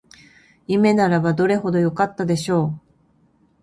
[0.65, 2.79] 夢ならばどれほどよかったでしょう